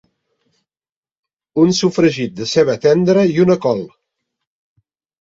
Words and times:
Un 1.65 1.77
sofregit 1.81 2.35
de 2.41 2.49
ceba 2.55 2.81
tendra 2.89 3.29
i 3.37 3.39
una 3.49 3.63
col. 3.71 3.89